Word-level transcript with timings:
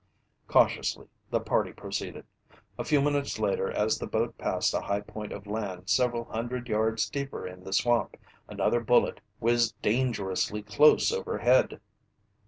Cautiously, 0.47 1.07
the 1.29 1.39
party 1.39 1.71
proceeded. 1.73 2.25
A 2.79 2.83
few 2.83 3.03
minutes 3.03 3.37
later 3.37 3.69
as 3.71 3.99
the 3.99 4.07
boat 4.07 4.35
passed 4.35 4.73
a 4.73 4.81
high 4.81 5.01
point 5.01 5.31
of 5.31 5.45
land 5.45 5.91
several 5.91 6.23
hundred 6.25 6.67
yards 6.69 7.07
deeper 7.07 7.45
in 7.45 7.63
the 7.63 7.71
swamp, 7.71 8.17
another 8.47 8.79
bullet 8.79 9.21
whizzed 9.39 9.79
dangerously 9.83 10.63
close 10.63 11.11
overhead. 11.11 11.79